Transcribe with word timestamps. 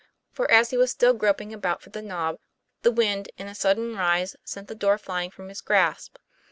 For 0.31 0.49
as 0.49 0.71
he 0.71 0.77
was 0.77 0.89
still 0.89 1.13
groping 1.13 1.53
about 1.53 1.83
for 1.83 1.91
the 1.91 2.01
knob, 2.01 2.39
the 2.81 2.89
wind 2.91 3.29
in 3.37 3.45
a 3.45 3.53
sud 3.53 3.75
den 3.77 3.95
rise 3.95 4.35
sent 4.43 4.67
the 4.67 4.73
door 4.73 4.97
flying 4.97 5.29
from 5.29 5.47
his 5.49 5.61
grasp. 5.61 6.17